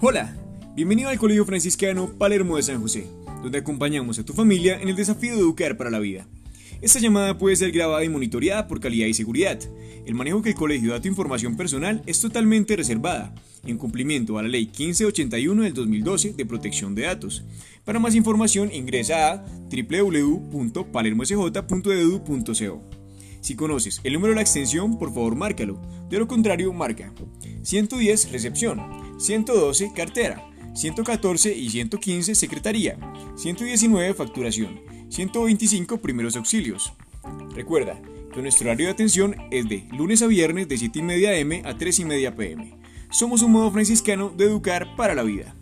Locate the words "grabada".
7.72-8.04